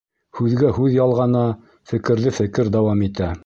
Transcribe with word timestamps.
Һүҙгә 0.37 0.71
һүҙ 0.77 0.95
ялғана, 0.95 1.43
фекерҙе 1.93 2.37
фекер 2.41 2.77
дауам 2.79 3.09
итә. 3.11 3.33